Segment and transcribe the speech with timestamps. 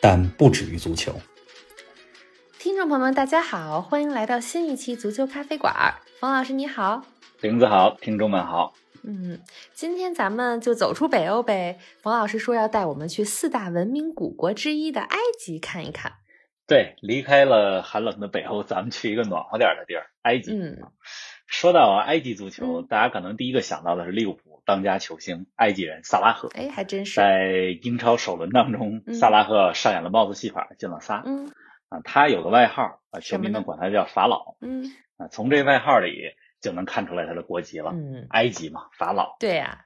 [0.00, 1.12] 但不止于足球。
[2.58, 5.94] 听众朋友们，大家好，欢迎来到新一期足球咖啡馆。
[6.18, 7.04] 冯老师你好，
[7.40, 8.72] 玲子好，听众们好。
[9.02, 9.40] 嗯，
[9.74, 11.78] 今天咱们就走出北欧呗。
[12.02, 16.12] 冯老师说要带我们去四大文明古国之一的埃及看一看。
[16.66, 20.52] 对，离开了寒冷的北欧，咱们去一个暖和点的地儿——埃及。
[20.52, 20.78] 嗯，
[21.46, 26.48] 说到埃及足球，嗯大家可能第一个想到的是利物浦当家球星埃及人萨拉赫。
[26.54, 27.16] 哎，还真是。
[27.16, 31.22] 在英超首轮当中，嗯萨拉赫上演了帽子戏法，进了仨。
[31.24, 31.50] 嗯
[31.88, 34.56] 啊，他有个外号啊，球迷们管他叫法老。
[34.60, 39.36] 嗯啊，从这外号里就能看出来他的国籍了，嗯，埃及嘛，法老。
[39.40, 39.84] 对呀、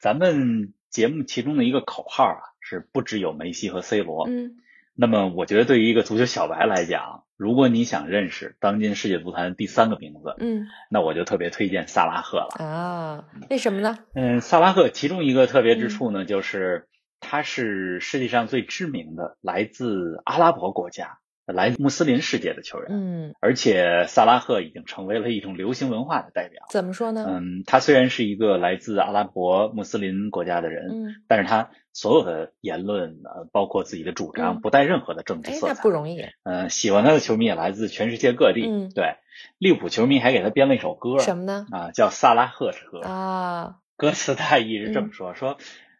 [0.00, 4.28] 咱们节目其中的一个口号啊，是不只有梅西和 C 罗。
[4.28, 4.56] 嗯
[4.98, 12.64] 那么，我觉得对于一个足球小白来讲，如果你想认识当今世界足坛第三个名字，嗯那我就特别推荐萨拉赫了。
[12.64, 13.98] 啊，为什么呢？
[14.14, 16.88] 嗯，萨拉赫其中一个特别嗯之处呢，就是
[17.20, 21.18] 他是世界上最知名的来自阿拉伯国家、
[21.52, 26.64] 来自穆斯林世界的球员，嗯，而且萨拉赫已经成为了一种流行文化的代表。
[26.70, 27.24] 怎么说呢？
[27.28, 35.74] 嗯，他虽然是一个来自阿拉伯穆斯林国家的人，嗯，但是他所有的言论，呃，包括自己的主张，嗯不带任何的政治哎，色彩。
[35.74, 36.20] 那不容易。
[36.42, 38.66] 嗯，喜欢他的球迷也来自全世界各地。
[38.68, 39.14] 嗯对，
[39.58, 41.66] 利物浦球迷还给他编了一首歌，什么呢？
[41.70, 43.00] 啊，叫《萨拉赫之歌》。
[43.06, 45.58] 啊，歌词大意是这嗯么说：说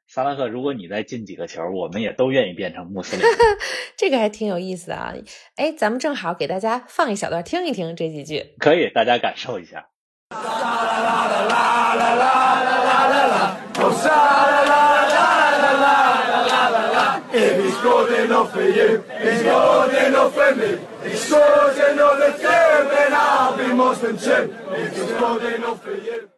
[0.08, 3.26] 萨拉赫，如果你再进几个球，我们也都愿意变成穆斯林。
[3.98, 5.12] 这个还挺有意思的啊！
[5.56, 9.86] 哎，咱们正好给大家放一小段听一听这几句，可以，大家感受一下。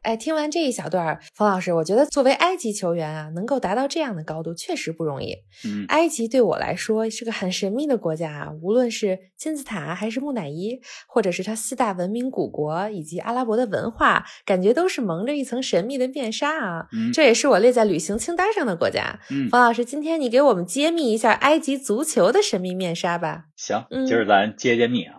[0.02, 5.36] 哎，听完这一小段儿，冯老师，我觉得作为埃及球员啊，能够达到这样的高度确实不容易。
[5.66, 16.86] 嗯，埃及对我来说是个很神秘的国家啊，无论是金字塔还是木乃伊，或者是它四大文明古国以及阿拉伯的文化，感觉都是蒙着一层神秘的面纱啊。
[16.92, 19.18] 嗯这也是我列在旅行清单上的国家。
[19.30, 23.44] 嗯，冯老师，今天你给我们揭秘一下埃及足球的神秘面纱吧。
[23.56, 25.14] 行，嗯今儿咱揭揭秘啊。
[25.14, 25.18] 嗯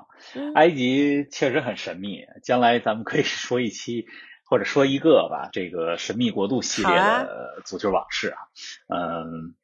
[0.56, 4.06] 埃及确实很神秘，将来咱们可以说一期
[4.46, 8.38] 或者说一个吧，这个神秘国度系列的足球往事啊。
[8.88, 9.56] 嗯，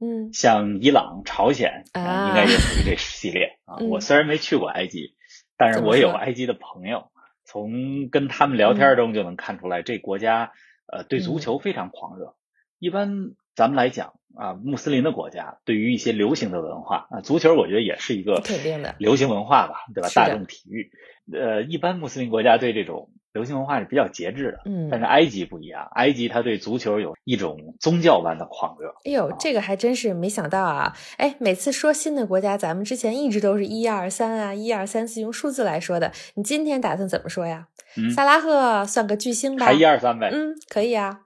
[0.00, 0.32] 嗯。
[0.32, 2.28] 像伊朗、朝鲜啊。
[2.28, 3.78] 应该也属于这系列啊。
[3.80, 3.88] 嗯。
[3.88, 5.16] 我虽然没去过埃及，
[5.56, 7.10] 但是我有埃及的朋友，
[7.44, 10.52] 从跟他们聊天中就能看出来，这国家
[10.86, 12.36] 呃对足球非常狂热。
[12.78, 20.08] 一般咱们来讲啊，穆斯林的国家对于一些流行的文化啊，足球我觉得也是一个肯定的流行文化吧，对吧？
[20.14, 20.90] 大众体育，
[21.32, 28.88] 呃，一般穆斯林国家对这种流行文化是比较节制的，嗯但是埃及不一样，埃及它对足球有一种宗教般的狂热。
[29.04, 30.94] 哎呦，这个还真是没想到啊！
[31.18, 36.12] 哎，每次说新的国家，咱们之前一直都是一二三啊，一二三四用数字来说的。
[36.34, 37.68] 你今天打算怎么说呀？
[37.96, 39.66] 嗯，萨拉赫算个巨星吧？
[39.66, 40.30] 还一二三呗。
[40.32, 41.20] 嗯，可以啊。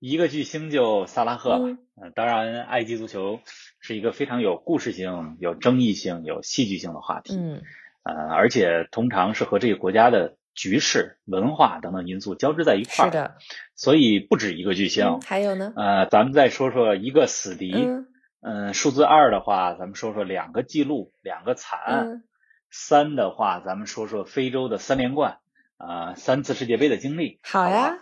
[0.00, 1.64] 对，一个巨星就萨拉赫吧。
[1.66, 3.40] 嗯嗯、当然，埃及足球
[3.80, 7.36] 是一个非常有故事性、有争议性、有戏剧性的话题。
[7.36, 7.62] 嗯
[8.02, 13.08] 呃，而且通常是和这个国家的局势、文化等等因素交织在一块儿。
[13.08, 13.10] 是。
[13.10, 13.34] 的。
[13.74, 15.06] 所以不止一个巨星。
[15.06, 15.72] 嗯，还有呢？
[15.74, 17.72] 呃，咱们再说说一个死敌。
[17.72, 18.06] 嗯
[18.42, 22.06] 嗯，数字二的话，咱们说说两个记录，两个惨案。
[22.08, 22.22] 嗯
[22.68, 25.38] 三的话，咱们说说非洲的三连冠，
[25.78, 27.38] 啊、三次世界杯的经历。
[27.42, 27.98] 好呀。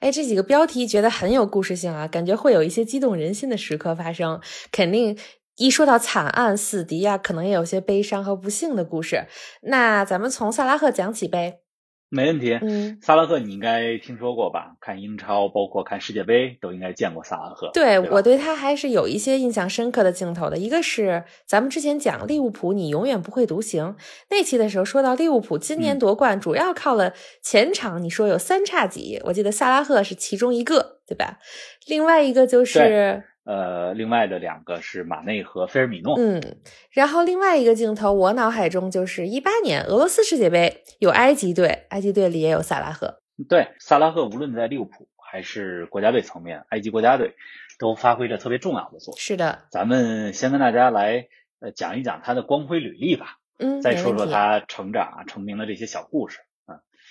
[0.00, 4.40] 哎，这几个标题觉得很有故事性啊，感觉会有一些激动人心的时刻发生。
[4.70, 5.18] 肯定
[5.56, 9.26] 一说到惨案、死敌啊，可能也有些悲伤和不幸的故事。
[9.62, 11.63] 那咱们从萨拉赫讲起呗。
[12.08, 12.58] 没问题。
[12.62, 14.76] 嗯，萨拉赫你应该听说过吧？
[14.80, 17.70] 看英超，包括看世界杯，都应该见过萨拉赫。
[17.72, 20.56] 对吧我对他还是有一些印象深刻的镜头的。
[20.56, 23.96] 一个是咱们之前讲利物浦，你永远不会独行
[24.30, 27.12] 那期的时候说到利物浦今年嗯夺冠主要靠了
[27.42, 31.38] 前场，你说有三叉戟，我记得萨拉赫是其中一个，对吧？
[31.88, 36.18] 另外一个就是对呃，另外的两个是马内和菲尔米诺。
[36.18, 36.40] 嗯，
[36.90, 43.20] 然后另外一个镜头，我脑海中就是一八年俄罗斯世界杯有埃及队，埃及队里也有萨拉赫。
[43.48, 47.34] 对，萨拉赫无论在利物浦还是国家队层面，埃及国家队，
[47.78, 49.18] 都发挥着特别重要的作用。
[49.18, 51.26] 是的，咱们先跟大家来
[51.60, 56.38] 呃讲一讲他的光辉履历吧，嗯，再说说他成长啊、成名的这些小故事。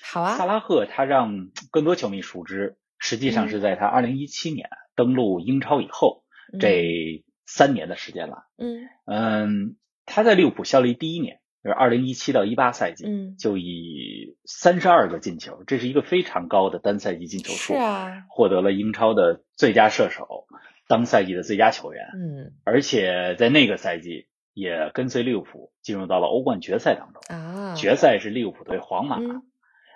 [0.06, 6.23] 好啊，萨拉赫他让更多球迷熟知，实际上是在他二零一七年登陆英超以后、嗯
[6.60, 8.46] 这三年的时间了。
[8.58, 20.46] 嗯嗯，他在利物浦效力第一年，就是二零一七到一八赛季，嗯就以三十二个进球，这是一个非常高的单赛季进球数，是啊，获得了英超的最佳射手、
[20.88, 27.22] 当赛季的最佳球员，嗯而且在那个赛季也跟随利物浦进入到了欧冠决赛当中。
[27.36, 29.44] 啊，决赛是利物浦对皇马，嗯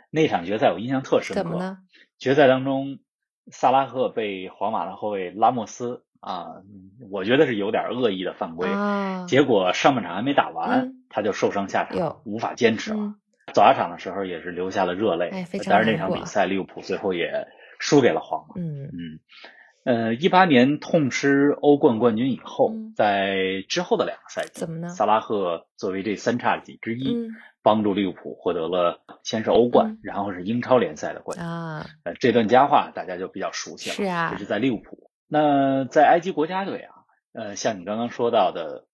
[0.10, 1.44] 那场决赛我印象特深刻。
[1.44, 1.80] 怎么呢？
[2.18, 3.00] 决赛当中，
[3.52, 8.68] 萨拉赫被皇马的后卫拉莫斯啊，嗯我觉得是有点恶意的犯规。
[8.70, 13.00] 啊，结果上半场还没打完，嗯他就受伤下场哟，无法坚持了。
[13.00, 13.16] 嗯
[13.54, 15.30] 走下场的时候也是流下了热泪。
[15.30, 17.48] 哎但是那场比赛利物浦最后也
[17.80, 18.56] 输给了皇马。
[18.58, 19.20] 嗯嗯，
[19.86, 27.30] 呃，一八年痛失欧冠冠军以后，嗯在之后的两个赛季，怎么呢萨拉赫作为这三叉戟之一，嗯
[27.64, 31.48] 帮助利物浦获得了先是欧冠，嗯然后是英超联赛的冠军。
[31.48, 33.96] 啊，呃，这段佳话大家就比较熟悉了。
[33.96, 35.10] 是啊这是在利物浦。
[35.28, 36.94] 那在埃及国家队啊，
[37.34, 38.86] 呃，像你刚刚说到的，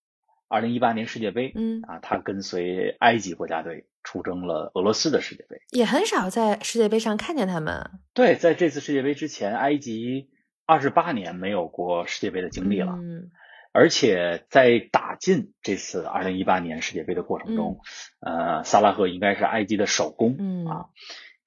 [0.47, 5.57] 二零一八年世界杯，嗯啊，他跟随埃及国家队出征了俄罗斯的世界杯。
[5.71, 7.91] 也很少在世界杯上看见他们。
[8.13, 10.29] 对，在这次世界杯之前，埃及
[10.65, 12.93] 二十八年没有过世界杯的经历了。
[12.93, 13.31] 嗯
[13.75, 17.79] 而且在打进这次二零一八年世界杯的过程中，
[18.19, 20.35] 呃，萨拉赫应该是埃及的首攻。
[20.37, 20.85] 嗯啊，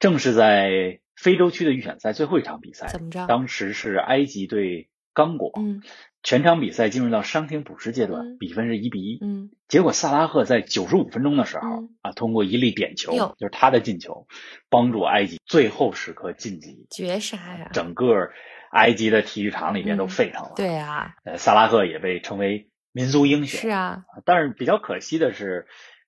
[0.00, 5.82] 正是在非洲区的预选赛最后一场比赛，怎么着当时是埃及对刚果，嗯
[6.22, 9.18] 全场比赛进入到伤停补时阶段，嗯比分是一比一。
[9.22, 14.26] 嗯结果萨拉赫在九十五分钟的时候、嗯啊，通过一粒点球，就是他的进球，
[14.68, 16.86] 帮助埃及最后时刻晋级。
[16.90, 17.70] 绝杀呀！
[17.72, 18.30] 整个
[18.70, 20.52] 埃及的体育场里面都嗯沸腾了。
[20.56, 23.60] 对啊，呃，萨拉赫也被称为民族英雄。
[23.60, 25.66] 是啊，但是比较可惜的是，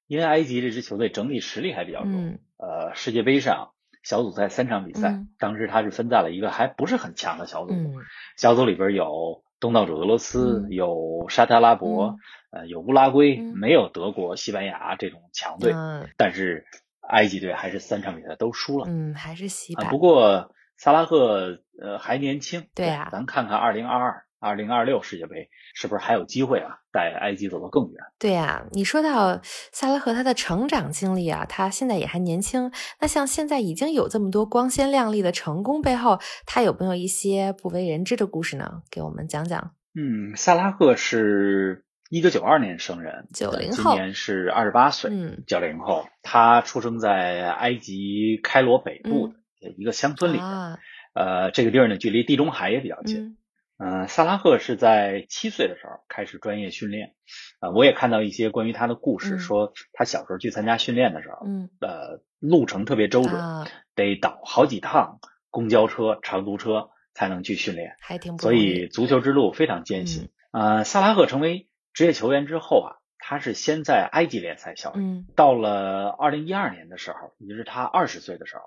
[0.08, 3.70] 因为埃及这支球队整体实力还比较弱，嗯呃，世界杯上
[4.02, 5.28] 小组赛三场比赛，嗯。
[5.38, 7.94] 当时他是分在了一个还不是很强的小组，嗯。
[8.36, 10.70] 小组里边有东道主俄罗斯，嗯。
[10.70, 12.16] 有沙特阿拉伯，
[12.50, 13.52] 呃，有乌拉圭，嗯。
[13.56, 16.08] 没有德国、西班牙这种强队，嗯。
[16.16, 16.66] 但是
[17.00, 18.86] 埃及队还是三场比赛都输了。
[18.88, 19.98] 嗯，还是洗啊，版不。
[19.98, 23.08] 过萨拉赫呃还年轻，对啊。
[23.10, 28.00] 咱看看二零二二、二零二六世界杯是不是还有机会啊，带埃及走得更远？
[28.19, 32.70] 对呀、你说到萨拉赫他的成长经历啊，他现在也还年轻。
[33.00, 38.82] 那像现在已经有这么多光鲜亮丽的成功背后，他有没有一些不为人知的故事呢？
[38.90, 39.73] 给我们讲讲。
[39.94, 46.06] 嗯，萨拉赫是一九九二年生人，90后今年是二十八岁，嗯九零后。
[46.23, 49.29] 他出生在埃及开罗北部
[49.61, 50.79] 的一个乡村里面，嗯啊，
[51.14, 53.25] 呃，这个地儿呢距离地中海也比较近。
[53.25, 53.37] 嗯
[53.78, 57.14] 嗯、萨拉赫是在七岁的时候开始专业训练，
[57.60, 65.20] 呃，我也看到一些关于他的故事，嗯说他小时候去参加训练的时候，嗯呃，路程特别周折，啊，得倒好几趟
[65.50, 68.64] 公交车、长途车才能去训练，还挺不所容易。
[68.64, 70.28] 以足球之路非常艰辛。
[70.50, 78.62] 呃，萨拉赫成为职业球员之后啊，他是先在埃及联赛效力，嗯到了二零一二年的时候，也就是他二十岁的时候，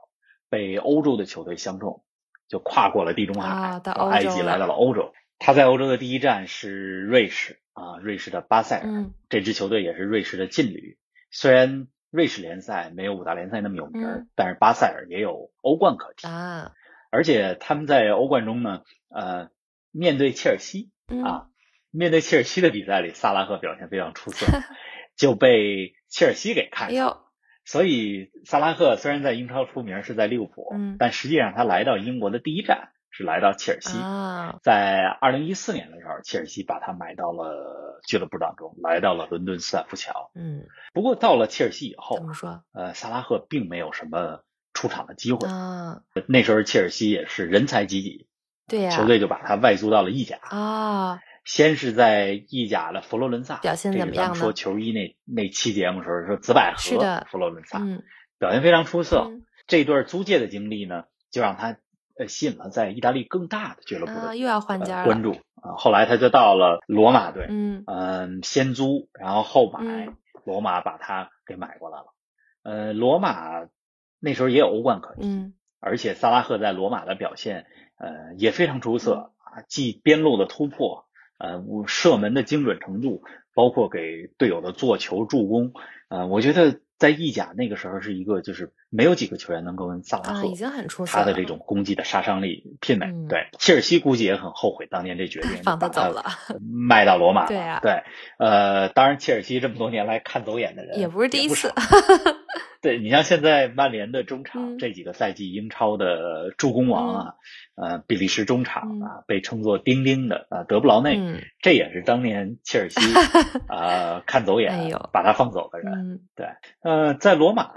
[0.50, 2.04] 被欧洲的球队相中，
[2.52, 5.14] 就跨过了地中海，啊到埃及来到了欧洲。
[5.40, 10.98] 他在欧洲的第一站是瑞士啊，瑞士的巴塞尔，嗯这支球队也是瑞士的劲旅。
[11.32, 16.74] 虽然瑞士联赛没有五大联赛那么有名但是巴塞尔也有欧冠可踢，啊，
[17.10, 19.50] 而且他们在欧冠中呢，呃，
[19.92, 21.48] 面对切尔西嗯啊，
[21.90, 24.46] 面对切尔西的比赛里，萨拉赫表现非常出色，
[25.16, 27.24] 就被切尔西给看上。
[27.72, 33.98] 所以萨拉赫虽然在英超出名是在利物浦，嗯但实际上他来到英国的第一站是来到切尔西。
[33.98, 40.32] 啊，在二零一四年的时候，切尔西把他买到了俱乐部当中，来到了伦敦斯坦福桥。
[40.36, 45.48] 嗯，不过到了切尔西以后怎，么说呃，萨拉赫并没有什么出场的机会。
[45.48, 46.02] 啊？
[46.28, 48.28] 那时候切尔西也是人才济济，
[48.68, 50.40] 对呀、球队就把他外租到了意甲。
[50.50, 58.04] 啊，先是在意甲的佛罗伦萨，表现怎么样说球衣那那期节目的时候说紫百合佛罗伦萨，嗯
[58.38, 59.28] 表现非常出色。
[59.30, 61.78] 嗯这段租借的经历呢，就让他
[62.18, 65.00] 呃吸引了在意大利更大的俱乐部的、啊，又要换家。
[65.00, 65.32] 呃关注
[65.62, 65.78] 啊。
[65.78, 72.06] 后来他就到了罗马队，嗯嗯，先租，然后后买，嗯罗马把他给买过来了。
[72.64, 73.68] 呃，罗马
[74.20, 77.68] 那时候也有欧冠可踢，嗯而且萨拉赫在罗马的表现，
[77.98, 81.06] 呃，也非常出嗯色啊，既边路的突破，
[81.42, 83.24] 呃，射门的精准程度，
[83.56, 85.74] 包括给队友的做球助攻，
[86.10, 93.08] 呃，我觉得在意甲那个时候是一个就是没有几个球员能够跟萨拉啊，赫已经很出色他的这种攻击的杀伤力媲美。
[93.08, 96.26] 嗯对，切尔西估计也很后悔当年这决定， 放他走了，
[96.62, 97.48] 卖到罗马了。
[97.48, 98.04] 对啊对，
[98.38, 101.74] 呃，当然切尔西这么多年来看走眼的人也不是第一次少。
[102.82, 107.36] 对你像现在曼联的中场、嗯这几个赛季英超的助攻王啊，
[107.76, 113.00] 呃，比利时中场嗯啊，被称作丁丁的啊德布劳内，嗯这也是当年切尔西
[113.68, 116.22] 啊 看走眼、哎把他放走的人。
[116.36, 116.48] 对
[116.82, 117.70] 呃，在罗马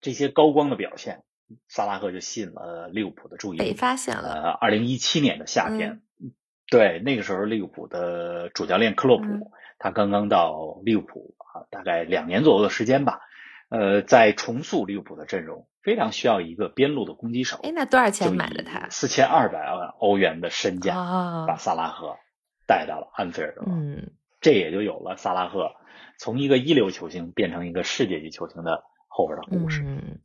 [0.00, 1.24] 这些高光的表现，
[1.68, 3.74] 萨拉赫就吸引了利物浦的注意被力。
[3.74, 6.00] 发现了，呃，二零一七年的夏天，
[6.70, 9.42] 对那个时候利物浦的主教练克洛普，嗯
[9.78, 13.20] 他刚刚到利物浦啊，大概两年左右的时间吧。
[13.70, 17.58] 呃，在重塑利物浦的阵容，非常需要一个边路的攻击手。
[17.62, 18.88] 哎，那多少钱买的他？
[18.90, 22.16] 四千二百万欧元的身价，啊把，萨拉赫
[22.66, 23.62] 带到了安菲尔德。
[23.66, 25.72] 嗯，这也就有了萨拉赫
[26.18, 29.82] 从一个一流球星变成一个世界级球星的后边的故事。
[29.84, 30.18] 嗯，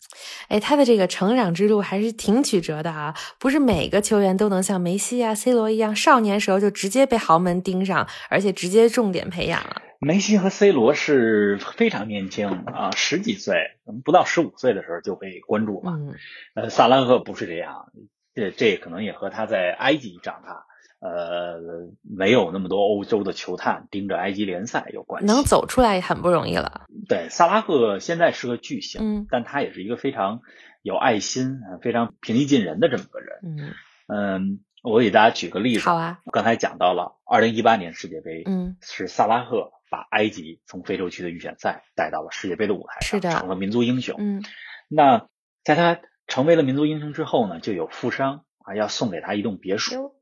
[0.50, 9.82] 哎，他的这个成长之路还是挺曲折的啊，不是每个球员都能像梅西啊、C 罗一样，少年时候就直接被豪门盯上，而且直接重点培养了。
[10.00, 13.72] 梅西和 C 罗是非常年轻啊，十几岁，
[14.06, 15.92] 不到十五岁的时候就被关注了。
[15.92, 16.16] 嗯
[16.56, 17.92] 呃，萨拉赫不是这样，
[18.34, 20.66] 这这可能也和他在埃及长大，
[21.02, 21.60] 呃，
[22.02, 25.28] 没有那么多欧洲的球探盯着埃及联赛有关系。
[25.28, 26.86] 能走出来也很不容易了。
[27.10, 30.40] 对，萨拉赫现在是个巨星，嗯但他也是一个非常
[30.82, 33.40] 有爱心、呃非常平易近人的这么个人。
[33.44, 33.74] 嗯，
[34.08, 35.82] 嗯，我给大家举个例子。
[35.88, 44.16] 好啊，刚才讲到了二零一八年世界杯，嗯是萨拉赫把埃及从非洲区的预选赛带到了世界杯的舞台上，是的成了民族英雄。
[44.20, 44.44] 嗯
[44.88, 45.28] 那
[45.64, 50.16] 在他成为了民族英雄之后呢，就有富商啊要送给他一栋别墅、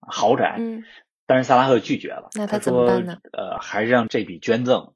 [0.00, 0.84] 豪宅，嗯
[1.26, 2.28] 但是萨拉赫拒绝了。
[2.34, 3.18] 那他他说怎么办呢？
[3.32, 4.94] 呃，还是让这笔捐赠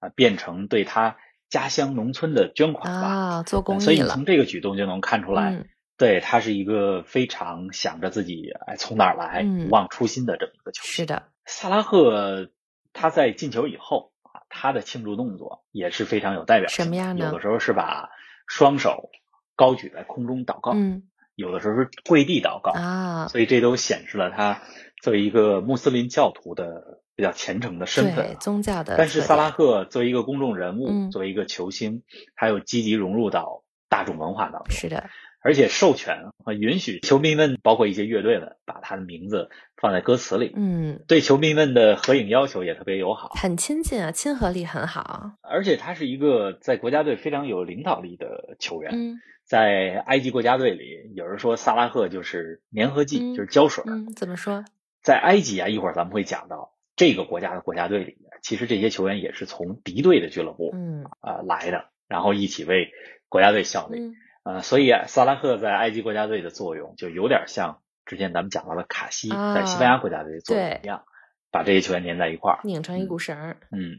[0.00, 1.16] 啊、变成对他
[1.48, 3.08] 家乡农村的捐款吧。
[3.08, 4.24] 啊，做公益了所以你从。
[4.24, 10.92] 这个举动就能看出来，嗯对他是一个非常想着自己哎从哪儿来、嗯不忘初心的这么一个球星。
[10.92, 12.50] 是的，萨拉赫
[12.92, 16.84] 他在进球以后啊，他的庆祝动作也是非常有代表性的。
[16.84, 18.10] 什么样呢有的时候是把
[18.46, 19.10] 双手
[19.54, 24.62] 高举在空中祷告，嗯有的时候是跪地祷告，啊，所以这都显示了他
[25.02, 28.36] 作为一个穆斯林教徒的比较虔诚的身份对啊。
[28.40, 28.96] 宗教的。
[28.96, 32.02] 但是萨拉赫作为一个公众人物，嗯作为一个球星，
[32.36, 34.70] 他又积极融入到大众文化当中。
[34.70, 35.10] 是的，
[35.46, 43.28] 而且授权和允许球迷们，包括一些乐队们，把他的名字放在歌词里，嗯，对球迷们的合影要求也特别友好。
[43.36, 45.30] 很亲近啊，亲和力很好。
[45.42, 48.90] 而且他是一个在国家队非常有领导力的球员。
[48.92, 53.84] 嗯在埃及国家队里，有人说萨拉赫就是粘合剂，嗯就是胶水。
[53.86, 54.64] 嗯，怎么说？
[55.04, 62.90] 在埃及啊，一会儿咱们会讲到这个国家的国家队里面，其实这些球员也是从敌对的俱乐部嗯啊、呃来的，然后一起为
[63.28, 64.00] 国家队效力。
[64.00, 71.02] 嗯呃，所以啊，萨拉赫在埃及国家队的作用就有点像之前咱们讲到的卡西啊在西班牙国家队的作用一样，
[71.50, 72.60] 把这些球员粘在一块儿。
[72.62, 73.56] 拧成一股绳儿。
[73.72, 73.98] 嗯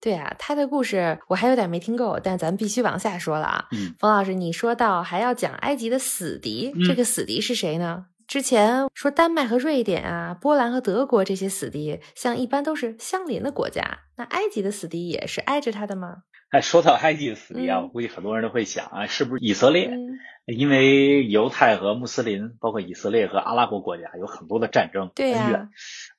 [0.00, 3.68] 对啊，他的故事我还有点没听够，但咱必须往下说了啊。
[3.70, 8.06] 嗯，冯老师，你说到还要讲埃及的死敌，嗯这个死敌是谁呢？
[8.26, 16.24] 之前说丹麦和瑞典啊，波兰和德国这些死敌，像一般都是相邻的国家，那埃及的死敌也是挨着他的吗？
[16.54, 19.88] 哎，说到埃及的死敌啊，嗯我估计很多人都会想啊，是不是以色列？
[19.88, 25.68] 嗯，因为犹太和穆斯林，包括以色列和阿拉伯国家有很多的战争对呀恩怨，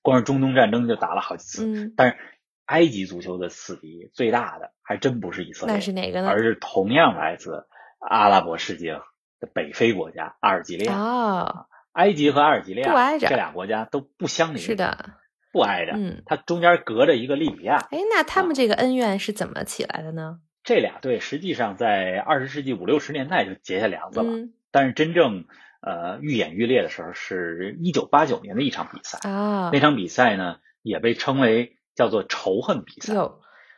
[0.01, 1.65] 光是中东战争就打了好几次。
[1.65, 2.17] 嗯，但是
[2.65, 6.27] 埃及足球的死敌最大的还真不是以色列，那是哪个呢？
[6.27, 7.65] 而是同样来自
[7.99, 8.99] 阿拉伯世界
[9.39, 10.99] 的北非国家阿尔及利亚。
[10.99, 15.11] 哦，埃及和阿尔及利亚这俩国家都不相邻，是，的，
[15.55, 15.93] 不挨着。
[15.95, 17.77] 嗯，它中间隔着一个利比亚。
[17.91, 20.41] 哎，那他们这个恩怨是怎么起来的呢？
[20.65, 25.45] 这俩队实际上在二十世纪五六十年代就结下梁子了，嗯但是真正
[25.79, 29.17] 呃愈演愈烈的时候是一九八九年的一场比赛。
[29.29, 33.13] 啊那，场比赛呢也被称为叫做仇恨比赛。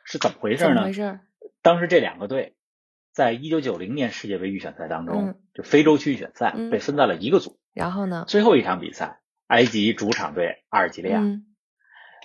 [0.03, 0.89] 是怎么回事呢？
[1.61, 2.55] 当时这两个队
[3.13, 7.59] 在一九九零年世界杯预选赛当中，嗯就非洲区预选赛、嗯被分在了一个组。
[7.73, 8.25] 然后呢？
[8.27, 11.19] 最后一场比赛，埃及主场对阿尔及利亚。
[11.19, 11.43] 嗯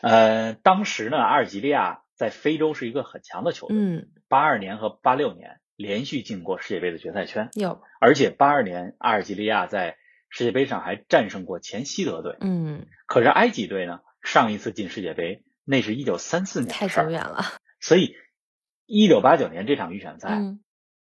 [0.03, 9.97] 呃，当时呢，阿尔及利亚在非洲是一个很强的球队，嗯，八二年和八六年连续进过世界杯的决赛圈，有，而且八二年阿尔及利亚在
[10.29, 12.37] 世界杯上还战胜过前西德队。
[12.41, 17.45] 嗯，可是埃及队呢，上一次进世界杯那是一九三四年太久远了。
[17.79, 18.17] 所以
[18.87, 20.61] 一九八九年这场预选赛、嗯，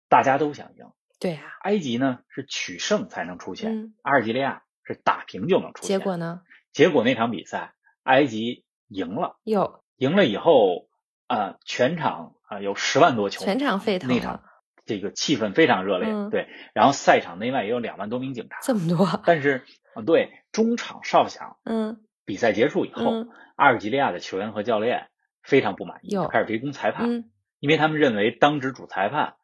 [0.09, 0.87] 大家都想赢，
[1.21, 5.99] 对啊，埃及呢是取胜才能出线，嗯，阿尔及利亚是打平就能出线。
[5.99, 6.43] 结果呢？
[6.73, 9.39] 结果那场比赛埃及赢了。
[9.45, 10.89] 有，赢了以后，
[11.27, 14.43] 啊、全场啊、有十万多球迷，全场沸腾那场了，
[14.85, 16.49] 这个气氛非常热烈，嗯对。
[16.75, 19.65] 然后赛场内外也有两万多名警察，这么多，但是
[19.95, 25.09] 啊，对中场哨响，嗯比赛结束以后，嗯阿尔及利亚的球员和教练
[25.43, 29.35] 非常不满意，哟开始围攻裁判，嗯因为他们认为当值主裁判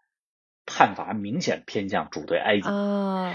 [0.66, 2.68] 判罚明显偏向主队埃及。
[2.68, 3.34] 啊，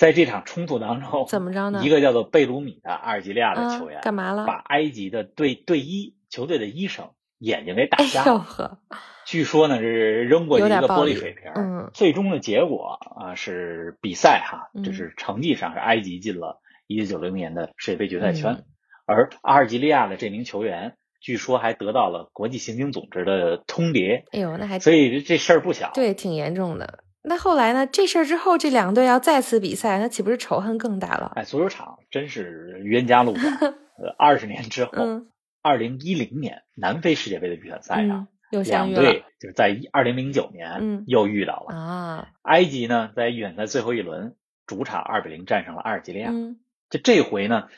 [0.00, 8.78] 在这场冲突当中， 怎么着呢一个叫做贝鲁米的阿尔及利亚的啊球员、干嘛了把埃及的队队医球队的医生眼睛给打哎瞎了。
[9.26, 11.52] 据说呢是扔过去一个玻璃水瓶。
[11.54, 18.64] 嗯最终的结果啊是比赛哈，嗯就是成绩上是埃及进了1990年的世界杯决赛圈，嗯
[19.04, 25.90] 而阿尔及利亚的这名球员据说还得到了国际刑警组织的通牒，哎呦，那还所以这事儿不小。
[25.92, 27.04] 对，挺严重的。
[27.22, 27.86] 那后来呢？
[27.86, 31.32] 这事儿之后，这两队要再次比赛，那岂不是仇恨更大了？
[31.36, 33.42] 哎，足球场真是冤家路窄。
[34.00, 35.26] 呃，二十年之后，嗯
[35.62, 41.76] 二零一零年南非世界杯的预选赛上嗯，，又相遇两队了就是在二零零九年嗯又遇到了。
[41.76, 44.34] 啊，埃及呢，在预选赛最后一轮
[44.66, 46.30] 主场二比零战胜了阿尔及利亚。
[46.30, 47.68] 嗯，就这回呢，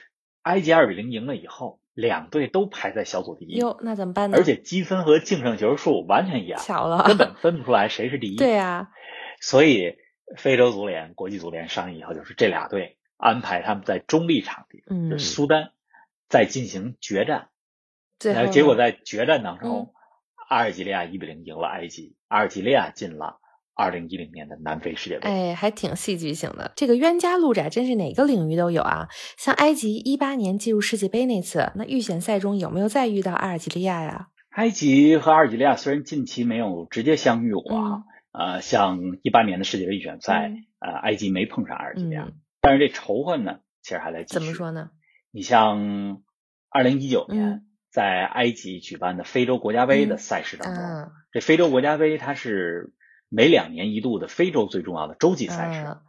[0.42, 4.37] 埃及二比零赢了以后，两队都排在小组第一，哟，那怎么办呢？
[4.38, 8.37] 而且积分和净胜球数完全一样，巧了，根本分不出来谁是第 一。
[8.37, 8.90] 对呀，
[9.42, 9.96] 所以
[10.38, 15.72] 非洲足联、国际足联商议以后，就是这俩队安排他们在中立场地，嗯就是苏丹，
[16.28, 17.49] 在进行决战。
[18.20, 19.94] 最后然后结果在决战当嗯中，
[20.49, 23.40] 阿尔及利亚一比零赢了埃及，阿尔及利亚进了
[23.75, 25.28] 二零一零年的南非世界杯。
[25.28, 26.70] 哎，还挺戏剧性的。
[26.76, 29.08] 这个冤家路窄，真是哪个领域都有啊。
[29.37, 34.28] 像埃及一八年进入世界杯那次，那预选赛中有没有再遇到阿尔及利亚呀？
[34.50, 44.40] 埃及和阿尔及利亚虽然近期没有直接相遇过啊，呃，像一八年的世界杯预选赛，嗯呃，埃及没碰上阿尔及利亚，嗯，但是这仇恨呢，其实还在继续。
[44.40, 44.54] 怎么？
[44.54, 44.90] 说呢？
[45.30, 46.22] 你像
[46.68, 52.94] 二零一九年、嗯在埃及举办的非洲国家杯的嗯赛事当中，啊，这非洲国家杯它是
[53.28, 55.80] 每两年一度的非洲最重要的洲际赛事。
[55.84, 56.00] 啊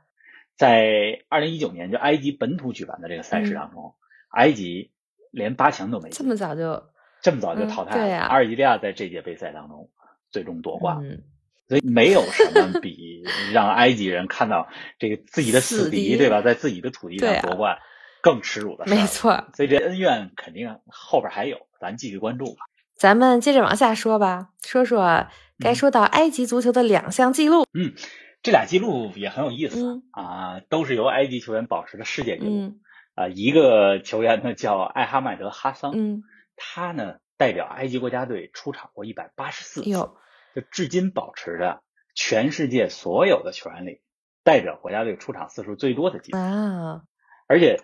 [0.55, 3.95] 在二零一九年就埃及本土举办的这个赛事当中，
[4.29, 4.93] 埃及
[5.29, 6.83] 连八强都没进，嗯这么早就
[7.21, 7.97] 这么早就淘汰了。
[7.97, 9.89] 嗯对呀阿尔及利亚在这届杯赛当中
[10.29, 11.23] 最终夺冠，嗯，
[11.67, 13.23] 所以没有什么比
[13.53, 14.67] 让埃及人看到
[14.99, 17.77] 这个自己的死死敌敌，对吧，在自己的土地上夺冠
[18.21, 18.95] 更耻辱的事儿。
[18.95, 19.45] 没错。
[19.55, 22.65] 所以这恩怨肯定后边还有，咱继续关注吧。
[22.95, 25.27] 咱们接着往下说吧，说说
[25.59, 27.65] 该嗯说到埃及足球的两项记录。
[27.73, 27.93] 嗯
[28.41, 32.51] 这俩记录也很有意思、嗯啊，都是由埃及球员保持的世界纪录。
[32.51, 32.79] 嗯
[33.15, 36.23] 啊，一个球员呢叫艾哈迈德哈桑，嗯，
[36.55, 40.17] 他呢代表埃及国家队出场过一百八十四次，哟，
[40.55, 41.81] 就至今保持着
[42.15, 44.01] 全世界所有的球员里
[44.43, 46.37] 代表国家队出场次数最多的记录。
[46.37, 47.01] 啊，
[47.47, 47.81] 而且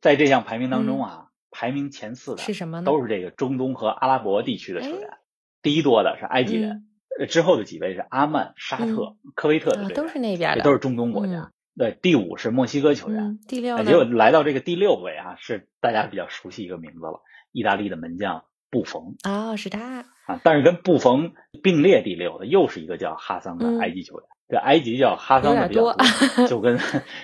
[0.00, 2.84] 在这项排名当中啊，排名前四的是什么呢？
[2.84, 5.18] 都是这个中东和阿拉伯地区的球员哎，
[5.62, 6.86] 第一多的是埃及人，
[7.28, 11.50] 之后的几位是阿曼、沙特、科威特的都是那边的，这都是中东国家。
[11.76, 13.22] 对，第五是墨西哥球员。
[13.22, 13.92] 嗯，第六结？
[13.92, 20.40] 果来到这个第六位啊，是大家比较熟悉一个名字了，意大利的门将布冯哦，是他，啊。
[20.44, 24.26] 但是跟布冯并列第六的又是一个叫哈桑嗯的埃及球员。
[24.48, 26.78] 这埃及叫哈桑的比较多就跟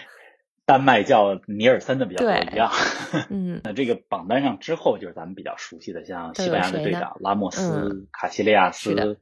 [0.67, 2.71] 丹麦叫尼尔森的比较多一样。
[3.31, 9.19] 嗯 那这个榜单上之后就是咱们比较熟悉的，像西班牙的队长拉莫斯、嗯卡西利亚斯、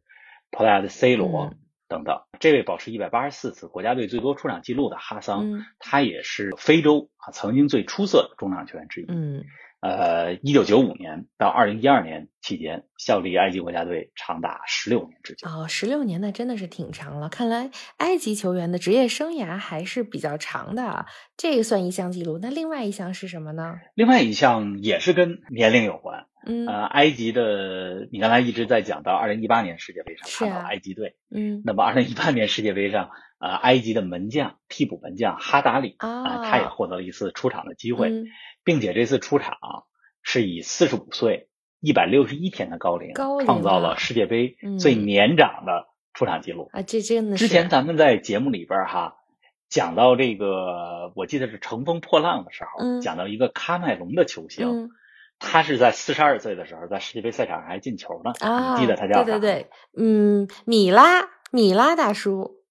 [0.50, 1.56] 葡萄牙的 C 罗、嗯
[1.88, 2.20] 等等。
[2.38, 9.06] 这位保持一百八十四次国家队最多出场记录的哈桑，嗯他也是非洲啊曾经最出色的中场球员之一。
[9.08, 9.44] 嗯，
[9.80, 15.48] 呃，一九九五年到二零一二年期间，效力埃及国家队长达十六年之久。
[15.48, 17.28] 哦，十六年那真的是挺长了。
[17.30, 22.38] 看来埃及球员的职业生涯还是比较长的啊，这个算一项记录。
[22.42, 23.76] 那另外一项是什么呢？
[23.94, 26.26] 另外一项也是跟年龄有关。
[26.46, 38.24] 嗯呃，埃及的，你刚才一直在讲到二零一八年世界杯上看到了埃及队，嗯那么二零一八年世界杯上，呃，埃及的门将替补门将哈达里啊、啊，他也获得了一次出场的机会，嗯
[38.70, 39.56] 并且这次出场
[40.22, 41.48] 是以四十五岁
[41.80, 46.70] 一百六十一天的高龄高龄创造啊了世界杯嗯最年长的出场记录。
[46.72, 49.16] 啊，这真的是之前咱们在节目里边儿哈
[49.68, 54.90] 讲到这个，我记得是乘风破浪的时候，嗯讲到一个喀麦隆的球星，嗯
[55.40, 58.30] 他是在四十二岁的时候在世界杯赛场上还进球呢。
[58.38, 59.24] 啊，你记得他叫啥？
[59.24, 62.62] 对对对，嗯，米拉米拉大叔，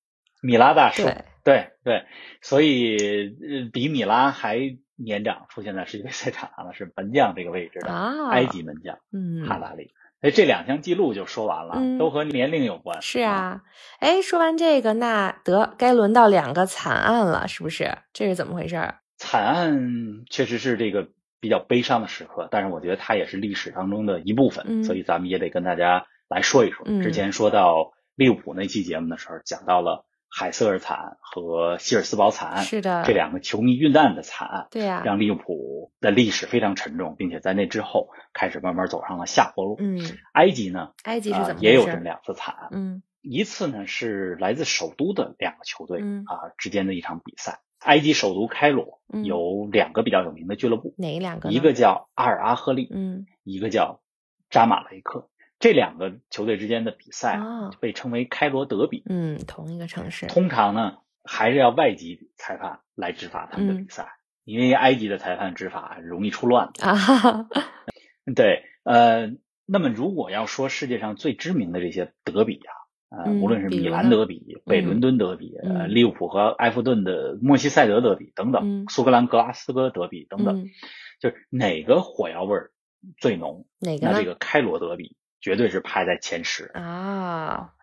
[0.42, 1.04] 米拉大叔。
[1.04, 2.06] 对，对对，
[2.42, 2.96] 所以
[3.42, 9.94] 呃，比米拉还年长出现在世界杯赛场上的是门将这个位置的啊埃及门将嗯，哈达里。
[10.22, 13.02] 哎，这两项记录就说完了，嗯都和年龄有关。
[13.02, 13.62] 是，啊，
[14.00, 17.98] 哎，说完这个，那得该轮到两个惨案了，是不是？
[18.12, 19.00] 这是怎么回事儿？
[19.16, 21.08] 惨案确实是这个
[21.40, 26.86] 比较悲伤的时刻，但是我觉得它也是历史当中的一部分，嗯所以咱们也得跟大家来说一说。
[26.86, 39.76] 嗯之前说到利物浦那期节目的时候，讲到了海瑟尔惨案和希尔斯堡惨案是的这两个球迷遇难的惨案，对呀、让利物浦的历史非常沉重，并且在那之后开始慢慢走上了下坡路。
[39.80, 40.00] 嗯，
[40.34, 41.62] 埃及呢，埃及是啊怎么？
[41.62, 47.60] 也有这么两次惨案，嗯一次呢是来自首都的两个球队、嗯啊之间的一场比赛。
[47.80, 51.50] 埃及首都开罗嗯有两个比较有名的俱乐部，哪两个？
[51.50, 54.02] 一个叫阿尔阿赫利，嗯一个叫
[54.50, 55.30] 扎马雷克。
[55.60, 59.04] 这两个球队之间的比赛啊被称为开罗德比。
[59.08, 60.26] 嗯，同一个城市。
[60.28, 64.08] 通常呢，还是要外籍裁判来执法他们的嗯比赛，
[64.45, 66.84] 因为埃及的裁判执法容易出乱子。
[68.36, 69.32] 对，呃，
[69.65, 72.62] 那么如果要说世界上最知名的这些德比
[73.10, 75.58] 啊，呃，嗯无论是米兰德比、北伦敦德比、
[75.89, 80.69] 利物浦和埃弗顿的莫西塞德德比等等，嗯苏格兰格拉斯哥德比等等，嗯，
[81.19, 82.72] 就是哪个火药味儿
[83.17, 83.65] 最浓？
[83.80, 84.12] 哪个呢？
[84.13, 86.71] 那这个开罗德比绝对是排在前十。
[86.73, 87.73] 啊，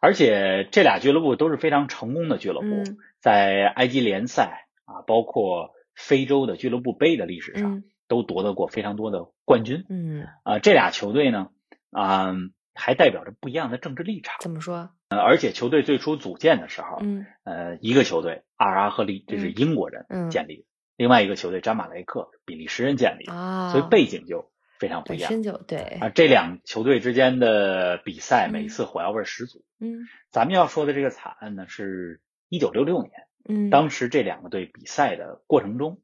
[0.00, 9.84] 而且这俩俱乐部都是非常成功的俱乐部，嗯在埃及联赛啊，包括非洲的俱乐部杯的历史上，嗯都夺得过非常多的冠军。
[9.88, 11.48] 嗯，啊、这俩球队呢，
[11.90, 12.34] 啊、
[12.74, 14.36] 还代表着不一样的政治立场。
[14.40, 14.90] 怎么说？
[15.08, 20.64] 呃而且球队最初组建的时候，嗯呃，一个球队阿尔阿赫利，这是嗯英国人嗯建立的；
[20.96, 24.50] 另外一个球队扎马雷克，比利时人建立的，啊，所以背景就
[24.82, 25.30] 非常不一样。
[25.30, 29.64] 本身就对，啊，这两球队之间的比赛，嗯每次火药味儿十足。
[29.78, 33.12] 嗯咱们要说的这个惨案呢，是一九六六年，
[33.48, 36.00] 嗯，当时这两个队比赛的过程中，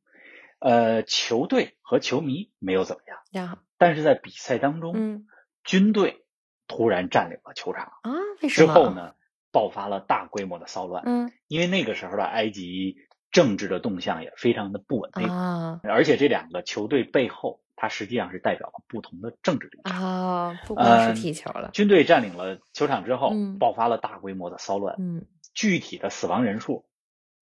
[0.61, 5.27] 呃，球队和球迷没有怎么样，然后但是在比赛当中，嗯
[5.65, 6.25] 军队
[6.69, 8.67] 突然占领了球场，啊，为什么？
[8.67, 8.91] 之后？
[8.91, 9.15] 呢，
[9.51, 11.03] 爆发了大规模的骚乱。
[11.05, 12.97] 嗯因为那个时候的埃及
[13.31, 20.03] 政治的动向也非常的不稳定，啊而且这两个球队背后，它实际上是代表了不同的政治立场。
[20.03, 26.87] 啊，不光呃是踢球了，军队占领了球场之后，嗯爆发了大规模的骚乱，嗯具体的死亡人数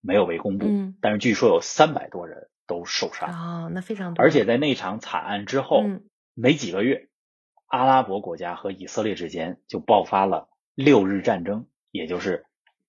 [0.03, 3.31] 没有被公布，嗯但是据说有三百多人都受伤。
[3.31, 7.09] 啊，那非常多，而且在那场惨案之后，嗯没几个月，
[7.67, 12.45] 阿拉伯国家和以色列之间就爆发了六日战争，也就是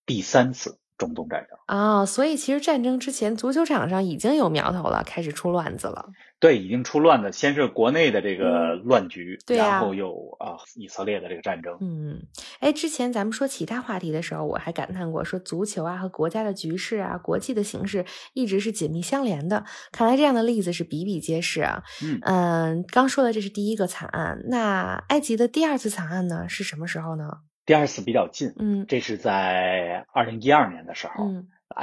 [0.06, 1.58] 第三次中东战争。
[1.68, 6.10] 啊，所以其实战争之前，足球场上已经有苗头了，开始出乱子了。
[6.40, 11.76] 对，已经出乱子，先是国内的这个嗯乱局，对啊然后又啊、以色列的这个战争。
[11.82, 12.22] 嗯，
[12.60, 19.66] 哎，之前咱们说其他话题的时候，我还感叹过，说足球啊和国家的局势啊、国际的形势一直是紧密相连的。
[19.92, 21.84] 看来这样的例子是比比皆是啊。
[22.04, 27.26] 嗯嗯，刚说的这是第一个惨案，那埃及的第二次惨案呢是什么时候呢？
[27.68, 31.28] 第二次比较近，嗯这是在二零一二年的时候，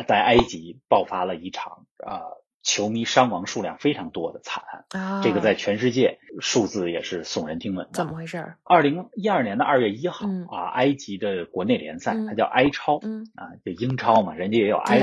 [0.09, 2.23] 在埃及爆发了一场啊、
[2.63, 5.01] 球迷伤亡数量非常多的惨案。
[5.01, 7.93] 啊，这个在全世界数字也是耸人听闻的。
[7.93, 8.57] 怎么回事儿？
[8.65, 15.01] 二零一二年的二月一号、嗯啊，埃及的国内联赛，嗯它叫埃超、嗯，啊，就英超嘛，人家也有埃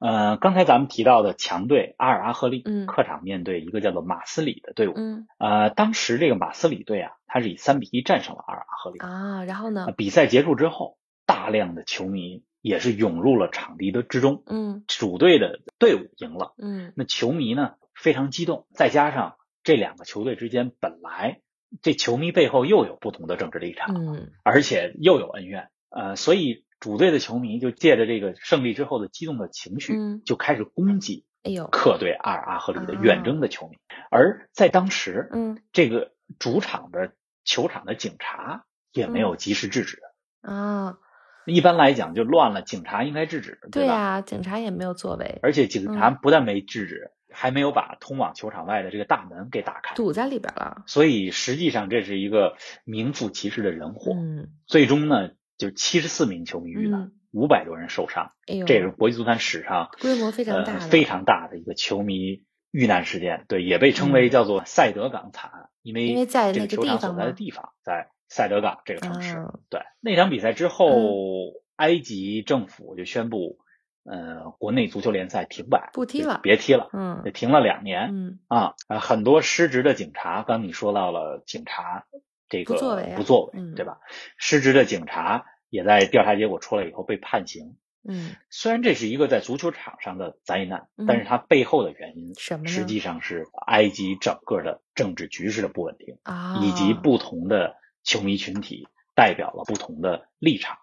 [0.00, 4.94] 呃，刚才咱们提到的强队阿尔阿赫利，嗯客场面对一个叫做马斯里的队伍。
[4.96, 8.98] 嗯呃，当时这个马斯里队啊，他是以三比一战胜了阿尔阿赫利。
[8.98, 9.92] 啊，然后呢呃？
[9.92, 16.54] 比赛结束之后，大量的球迷也是涌入了场地的之中，嗯主队的队伍赢了。
[16.56, 21.40] 嗯那球迷呢非常激动，再加上这两个球队之间本来
[21.82, 31.26] 这球迷背后又有不同的政治立场，嗯而且又有恩怨，呃，所以主队的球迷就借着这个胜利之后的激动的情绪，嗯就开始攻击
[31.70, 33.76] 客队阿尔阿赫里的啊远征的球迷。
[34.10, 37.12] 而在当时，嗯这个主场的
[37.44, 39.98] 球场的警察也没有及时制止。
[40.40, 40.96] 啊，
[41.44, 43.68] 一般来讲，就乱了，警察应该制止，吧？
[43.70, 49.94] 对呀，警察也没有作为，而且警察不但没制止，还没有把通往球场外的这个大门给打开。
[49.94, 50.82] 堵在里边了。
[50.86, 54.12] 所以实际上这是一个名副其实的人祸。
[54.14, 63.44] 嗯，最终呢，就七十四名球迷遇难嗯，五百、多人受伤，哎，这也是国际足坛史上规模非常大的，呃、非常大的一个球迷遇难事件。
[63.46, 69.36] 对，也被称为叫做塞德港惨案，因为嗯因为在这那个球场所在的地方在塞德港这个城市。
[69.36, 73.58] 啊对，那场比赛之后，嗯埃及政府就宣布，
[74.04, 78.10] 呃，国内足球联赛停摆，不踢了别踢了，嗯就停了两年。
[78.12, 82.04] 嗯啊，呃，很多失职的警察，刚你说到了警察
[82.50, 83.74] 这个不作为啊不作为嗯。
[83.74, 84.00] 对吧？
[84.36, 87.76] 失职的警察也在调查结果出来以后被判刑。
[88.06, 88.36] 嗯。
[88.50, 96.92] 虽然这是一个在足球场上的灾难，嗯但是它背后的原因什么实际上是埃及整个的政治局势的不稳定，啊，以及。
[96.92, 100.78] 不同的球迷群体代表了不同的立场。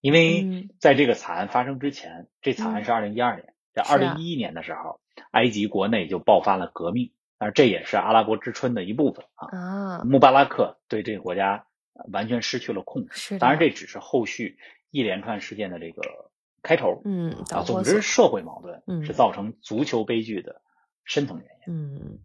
[0.00, 0.68] 因为嗯。
[0.80, 9.48] 在这个惨案发生之前，这惨案是二零一二年，在二零一一年的时候，埃及国内就爆发了革命，而这也是阿拉伯之春的一部分啊。
[9.56, 13.38] 啊，穆巴拉克对这个国家呃完全失去了控制。
[13.38, 14.58] 当然，这只是后续
[14.90, 16.02] 一连串事件的这个
[16.62, 17.02] 开头。
[17.04, 20.62] 嗯，总之，社会矛盾嗯是造成足球悲剧的
[21.04, 21.74] 深层原因。
[21.74, 22.18] 嗯，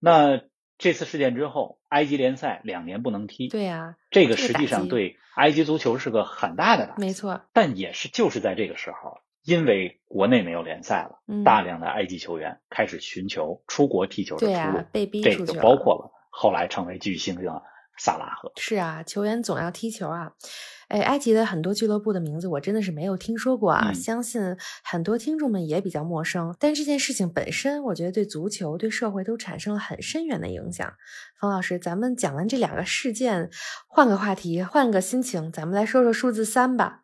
[0.00, 0.40] 那
[0.76, 7.00] 这次事件之后，埃及联赛两年不能踢，对呀、这个这个实际上对埃及足球是个很大的打击。
[7.00, 17.42] 没错，但也是就是在这个时候，因为国内没有联赛了，嗯，大量的埃及球员开始寻求出国踢球的出对路，啊，被逼这就出去了包括了后来成为巨星的
[17.98, 18.50] 萨拉赫。
[18.56, 20.32] 是啊，球员总要踢球啊。
[20.88, 26.54] 哎，埃及的很多俱乐部的名字我真的是没有听说过啊，嗯相信很多听众们也比较陌生。
[26.58, 30.92] 但这件事情本身，我觉得对足球、对社会都产生了很深远的影响。
[31.40, 33.50] 冯老师，咱们讲完这两个事件，
[33.88, 37.03] 换个话题，换个心情，咱们来说说数字三吧。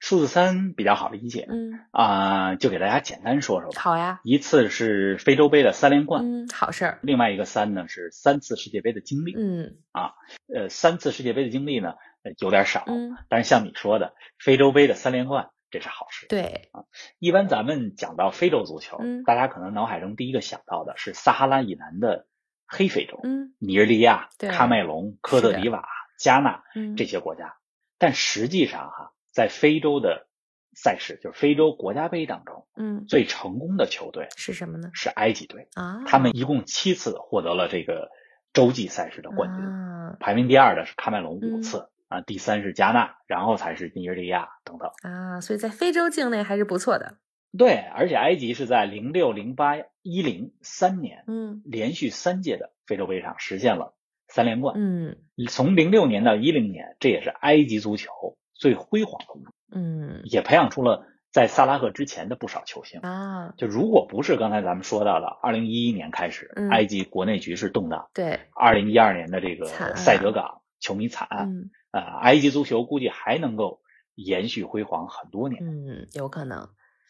[0.00, 3.80] 数字三比较好理解嗯，啊、就给大家简单说说吧。
[3.80, 9.34] 好呀，一次是非洲杯的三连冠，嗯，好事儿，另外一个三呢是三次世界杯的经历。
[9.36, 10.12] 嗯啊
[10.54, 16.26] 呃，三次世界杯的经历呢呃有点少，嗯，但是像你说的，非洲杯的三连冠这是好事。
[16.28, 16.84] 对啊，
[17.18, 22.26] 一般咱们讲到非洲足球，嗯大家可能脑海中第一个想到的是撒哈拉以南的
[22.66, 27.56] 黑非洲，嗯尼日利亚、对喀麦隆、科特迪瓦、加纳嗯，这些国家。
[27.96, 30.28] 但实际上哈，在非洲的
[30.74, 34.90] 赛事，就是非洲国家杯当中，嗯最成功的球队是什么呢？
[34.94, 38.10] 是埃及队，啊，他们一共七次获得了这个
[38.52, 39.64] 洲际赛事的冠军。
[39.64, 44.90] 啊排名第二的是喀麦隆五嗯次、啊，第三是加纳，然后才是尼日利亚等等。
[45.02, 47.16] 啊，所以在非洲境内还是不错的。
[47.58, 53.94] 对，而且埃及是在零六、零八、一零三年嗯连续三届的非洲杯上实现了
[54.28, 54.74] 三连冠。
[54.78, 55.16] 嗯
[55.48, 58.10] 从零六年到一零年，这也是埃及足球
[58.54, 63.00] 最辉煌的，嗯也培养出了在萨拉赫之前的不少球星。
[63.00, 73.80] 啊，就如果不是刚才咱们说到的，二零一一年开始，嗯埃及国内局势动荡，对，二零一二年的这个惨啊塞德港球迷惨案，嗯呃，埃及足球估计还能够
[74.14, 75.60] 延续辉煌很多年。
[75.64, 76.68] 嗯，有可能。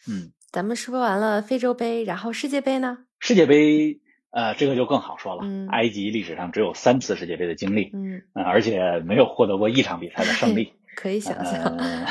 [0.09, 2.98] 嗯，咱们说完了非洲杯，然后世界杯呢？
[3.18, 5.42] 世界杯，呃，这个就更好说了。
[5.44, 10.72] 嗯埃及历史上只有三次世界杯的经历，嗯，呃，而且没有获得过一场比赛的胜利。
[10.94, 11.76] 可以想象。
[11.76, 12.07] 呃，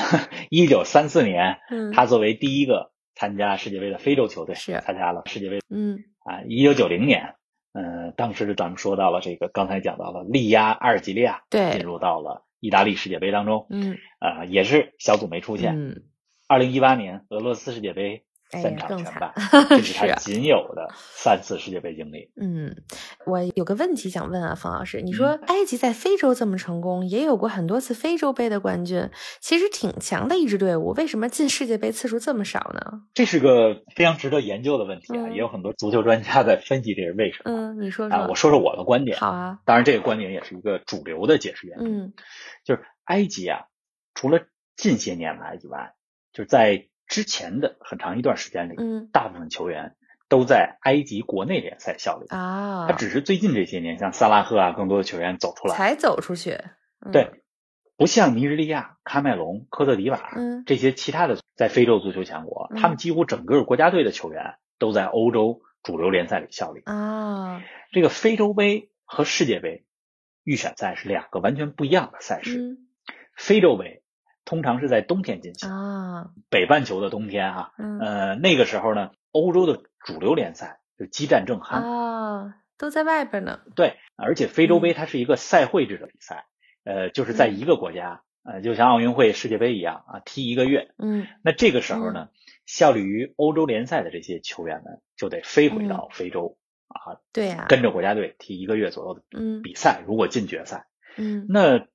[0.49, 6.41] 一九三四年， 嗯，他作为第一个参加世界杯的非洲球队，是参加了世界杯嗯啊。
[6.47, 7.35] 一九九零年，
[7.73, 15.75] 嗯，当时咱们说到了这个，刚才讲到了力压阿尔及利亚，对进入到了意大利世界杯当中，嗯啊，也是小组没出现。
[15.77, 16.03] 嗯，
[16.47, 18.21] 二零一八年俄罗斯世界杯哎
[18.61, 19.33] 更惨场全败，
[19.77, 22.31] 这是他仅有的三次世界杯经历。
[22.39, 22.75] 嗯，
[23.25, 33.01] 我有个问题想问啊，冯老师，你说嗯埃及在非洲这么成功，也有过很多次非洲杯的冠军，其实挺强的一支队伍，为什么进世界杯次数这么少呢？
[33.13, 37.51] 这是个非常值得研究的问题啊，嗯也有很多足球专家在分析这是为什么。
[37.51, 38.27] 嗯，你说啊，说。
[38.27, 39.17] 我说说我的观点。
[39.17, 42.13] 好啊，当然，这个观点也是一个主流的解释原因，嗯
[42.63, 43.65] 就是埃及啊，
[44.13, 44.41] 除了
[44.75, 45.93] 近些年来以外，
[46.31, 49.95] 就是在之前的很长一段时间里，嗯大部分球员
[50.29, 52.27] 都在埃及国内联赛效力。
[52.29, 56.59] 啊，他只是最近这些年，像萨拉赫啊，更多的球员走出来，才走出去。
[57.05, 57.43] 嗯对，
[57.97, 66.81] 不像尼日利亚、喀麦隆、科特迪瓦嗯这些其他的在非洲足球强国，嗯他们几乎整个国家队的球员都在欧洲主流联赛里效力。
[66.85, 67.61] 啊，
[67.91, 69.85] 这个非洲杯和世界杯
[70.43, 72.57] 预选赛是两个完全不一样的赛事。
[72.57, 72.77] 嗯
[73.35, 74.02] 非洲杯
[74.53, 77.97] 通常是在冬天进行，啊，北半球的冬天啊，嗯。
[77.97, 81.81] 呃，那个时候呢，欧洲的主流联赛就激战正酣。
[81.81, 83.61] 啊，都在外边呢。
[83.75, 84.81] 对，而且非洲嗯。
[84.81, 86.45] 杯它是一个赛会制的比赛，
[86.83, 90.93] 呃，就是在一个国家，呃，就像奥运会、世界杯一样啊，踢一个月。
[90.99, 91.25] 嗯。
[91.43, 92.29] 那这个时候呢，
[92.67, 95.87] 效力于欧洲联赛的这些球员们就得飞回嗯。
[95.87, 99.63] 到非洲、啊，对呀，跟着国家队踢一个月左右的嗯。
[99.63, 100.03] 比赛。
[100.05, 100.85] 如果进决赛，
[101.17, 101.47] 嗯。
[101.49, 101.87] 那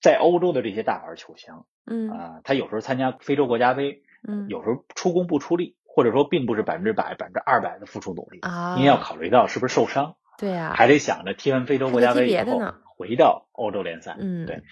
[0.00, 1.52] 在欧洲的这些大牌球星
[1.90, 2.08] 嗯。
[2.08, 12.60] 啊、他有时候参加非洲国家杯，嗯，有时候出工不出力，或者说并不是百分之百、百分之二百的付出努力，啊，因为要考虑到是不是受伤，对呀，还得想着踢完非洲国家杯以后
[12.96, 14.16] 回到欧洲联赛。
[14.18, 14.46] 嗯。
[14.46, 14.62] 对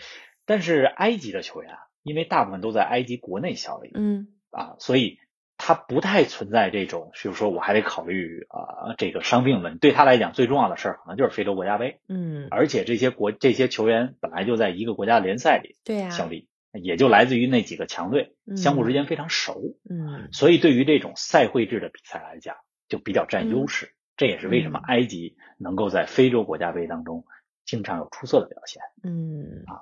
[0.46, 4.28] 但是埃及的球员啊，因为大部分都在埃及国内效力嗯。
[4.50, 5.18] 啊，所以
[5.58, 9.78] 他不太存在这种，就是说我还得考虑啊这个伤病问题。
[9.80, 16.48] 对他来讲，最重要的事儿可能就是非洲国家杯，嗯，而且这些国这些球员本来就在一个国家联赛里对呀，效力，
[16.84, 19.76] 也就来自于那几个强队，嗯相互之间非常熟。
[19.88, 22.56] 嗯所以对于这种赛会制的比赛来讲，
[22.88, 23.94] 就比较占优势。
[24.16, 27.24] 这也是为什么嗯埃及能够在非洲国家杯当中
[27.64, 28.82] 经常有出色的表现。
[29.04, 29.74] 嗯啊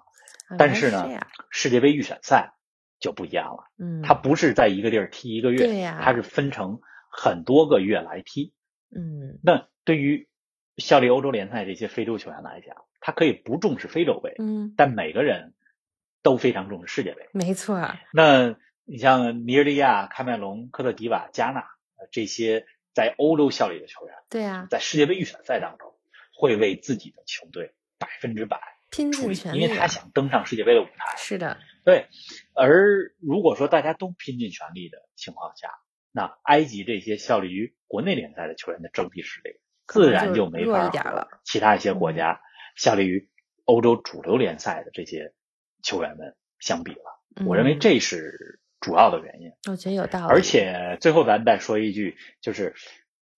[0.49, 1.09] 啊但是呢
[1.51, 2.55] 世界杯预选赛
[3.01, 6.81] 就不一样了，嗯，它不是在一个地儿踢一个月，对呀它是分成
[7.11, 8.53] 很多个月来踢。
[8.95, 10.29] 嗯那对于
[10.77, 15.55] 效力欧洲联赛这些非洲球员来讲，他可以不重视非洲杯，嗯，但每个人
[16.27, 17.29] 都非常重视世界杯。
[17.31, 17.81] 没错，
[18.13, 25.95] 那你像尼日利亚、喀麦隆、科特迪瓦、加纳呃这些在欧洲效力的球员，对啊，在世界杯预选赛当中
[26.35, 28.61] 会为自己的球队百分之百
[28.91, 31.17] 拼尽全力啊，因为他想登上世界杯的舞台。
[31.17, 32.09] 是的，对，
[32.55, 35.71] 而如果说大家都拼尽全力的情况下，
[36.11, 42.41] 那埃及这些效力于国内联赛的球员的整体实力，自然就没弱法和其他一些国家
[42.75, 43.29] 效力于
[43.65, 45.33] 欧洲主流联赛的这些
[45.87, 47.45] 球员们相比了。
[47.47, 49.53] 我认为嗯这是主要的原因。
[49.71, 52.75] 我觉得有道理，而且最后咱再说一句，就是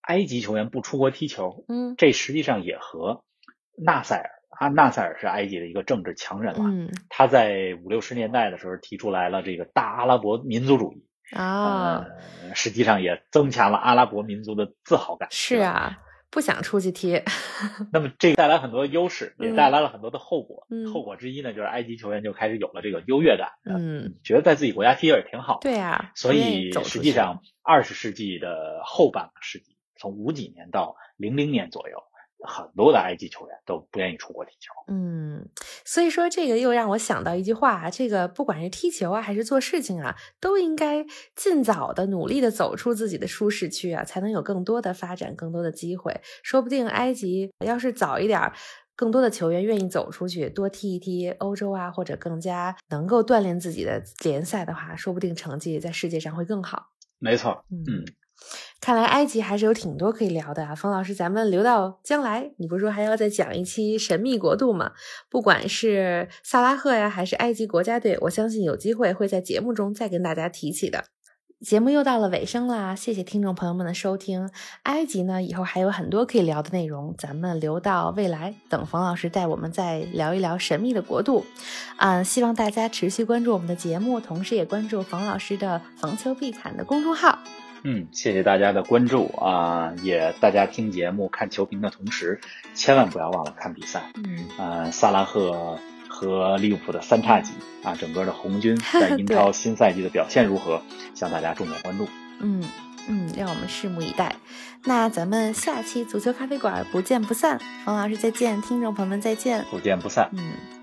[0.01, 3.23] 埃及球员不出国踢球，嗯这实际上也和
[3.77, 6.63] 纳赛尔啊，纳赛尔是埃及的一个政治强人了。
[6.63, 12.05] 嗯他在五六十年代的时候提出来了这个大阿拉伯民族主义，啊，
[12.43, 15.29] 呃，实际上也增强了阿拉伯民族的自豪感。
[15.31, 15.99] 是啊，
[16.31, 17.21] 不想出去踢，
[17.91, 20.67] 那么这带来很多优势，也嗯带来了很多的后果。
[20.69, 25.57] 嗯后果之一呢，就是埃及球员就开始有了这个优越感，嗯，觉得在自己国家踢也挺好。
[25.61, 31.97] 对啊，所以实际上，二十世纪的后半个世纪，从五几年到零零年左右，
[32.47, 34.73] 很多的埃及球员都不愿意出国踢球。
[34.87, 35.49] 嗯，
[35.85, 46.19] 所以说这个又让我想到一句话啊，这个不管是踢球啊，还是做事情啊，都应该尽早的努力的走出自己的舒适区啊，才能有更多的发展，更多的机会。
[46.43, 48.53] 说不定埃及要是早一点儿。
[48.95, 56.87] 更多的球员愿意走出去，多踢一踢欧洲啊，或者更加能够锻炼自己的联赛的话，说不定成绩在世界上会更好。
[57.17, 58.05] 没错，嗯嗯，
[58.81, 64.91] 看来埃及还是有挺多可以聊的啊，冯老师，咱们留到将来，你不是说还要再讲一期神秘国度吗？
[65.29, 71.03] 不管是萨拉赫呀，还是埃及国家队，我相信有机会会在节目中再跟大家提起的。
[71.59, 74.49] 节目又到了尾声啦，谢谢听众朋友们的收听。
[74.83, 81.45] 埃及呢，以后还有很多可以聊的内容，咱们留到未来，等冯老师带我们再聊一聊神秘的国度。
[81.97, 87.37] 嗯，希望大家持续关注我们的节目，同时也关注冯老师的“逢球必侃”的公众号。
[87.83, 89.93] 嗯，谢谢大家的关注啊！
[90.03, 92.39] 也大家听节目、看球评的同时，
[92.73, 94.11] 千万不要忘了看比赛。
[94.15, 94.45] 嗯。
[94.57, 100.81] 呃，萨拉赫和利物浦的三叉戟啊，整个的红军 在英超新赛季的表现如何，
[101.15, 102.07] 向大家重点关注。
[102.41, 102.63] 嗯
[103.07, 104.35] 嗯，让我们拭目以待。
[104.83, 107.59] 那咱们下期足球咖啡馆不见不散。
[107.85, 109.65] 冯老师再见，听众朋友们再见。
[109.71, 110.29] 不见不散。
[110.33, 110.78] 嗯。